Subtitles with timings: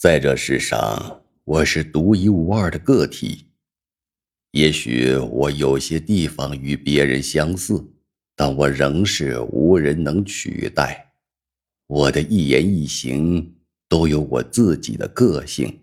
[0.00, 3.44] 在这世上，我是独一无二的个体。
[4.52, 7.92] 也许我有些地方与别人相似，
[8.34, 11.12] 但我仍是无人能取代。
[11.86, 13.56] 我的一言一行
[13.90, 15.82] 都有我自己的个性，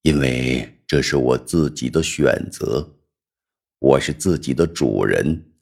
[0.00, 2.96] 因为这是我自己的选择。
[3.78, 5.52] 我是自己的主人，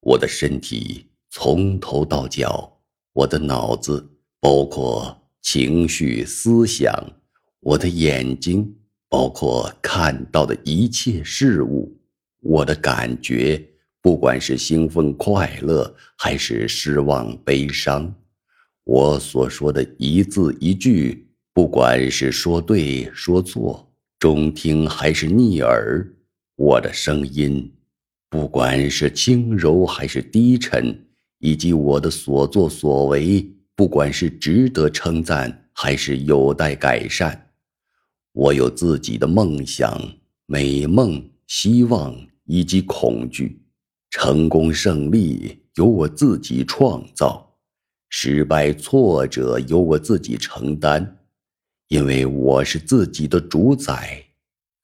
[0.00, 2.80] 我的身体从头到脚，
[3.12, 4.10] 我的脑子
[4.40, 5.21] 包括。
[5.42, 6.94] 情绪、思想，
[7.60, 8.74] 我的眼睛
[9.08, 12.00] 包括看到的一切事物，
[12.40, 13.62] 我的感觉，
[14.00, 18.14] 不管是兴奋、快乐，还是失望、悲伤，
[18.84, 26.08] 我所说的一字一句，不管是说对说错，中听还是逆耳，
[26.56, 27.72] 我的声音，
[28.30, 30.96] 不管是轻柔还是低沉，
[31.40, 33.44] 以及我的所作所为。
[33.74, 37.50] 不管是值得称赞还是有待改善，
[38.32, 40.14] 我有自己的梦想、
[40.46, 43.62] 美梦、希望以及恐惧。
[44.10, 47.56] 成功、胜利由我自己创造，
[48.10, 51.20] 失败、挫折由我自己承担。
[51.88, 54.22] 因为我是自己的主宰，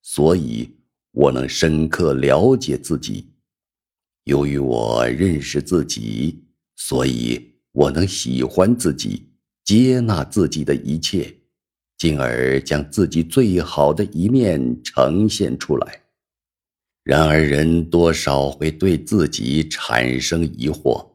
[0.00, 0.70] 所以
[1.12, 3.34] 我能深刻了解自己。
[4.24, 7.57] 由于我认识自己，所以。
[7.72, 9.28] 我能喜欢自己，
[9.64, 11.34] 接纳自己的一切，
[11.96, 16.00] 进而将自己最好的一面呈现出来。
[17.04, 21.06] 然而，人多少会对自己产生疑惑，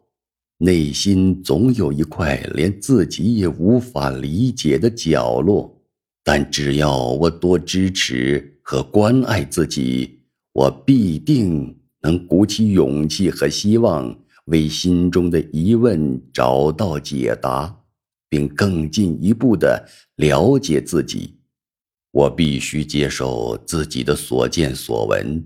[0.57, 5.81] 内心总有一块连自己也无法理解的角落。
[6.23, 10.21] 但只要我多支持和关爱自己，
[10.53, 14.22] 我必定能鼓起勇气和希望。
[14.45, 17.83] 为心中的疑问找到解答，
[18.29, 21.35] 并更进一步的了解自己。
[22.11, 25.43] 我必须接受自己的所见所闻，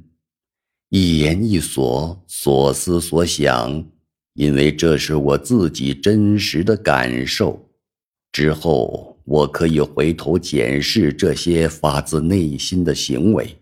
[0.89, 3.86] 一言一所、所思所想，
[4.33, 7.69] 因为这是我自己真实的感受。
[8.33, 13.57] 之后，我可以回头检视这些发自内心的行为，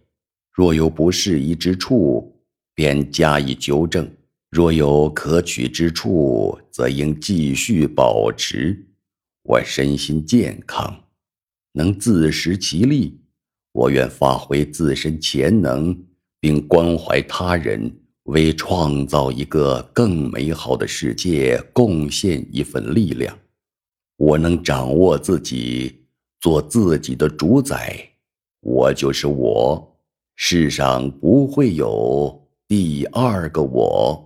[0.52, 2.42] 若有不适宜之处，
[2.74, 4.10] 便加以纠正。
[4.56, 8.88] 若有可取之处，则应继续保持。
[9.44, 10.98] 我身心健康，
[11.74, 13.20] 能自食其力。
[13.74, 16.06] 我愿发挥自身潜能，
[16.40, 17.94] 并关怀他人，
[18.28, 23.38] 为创造一个更美好的世界贡献一份力量。
[24.16, 26.06] 我能掌握自己，
[26.40, 28.10] 做自己的主宰。
[28.62, 29.98] 我就是我，
[30.38, 34.22] 世上不会有第二个我。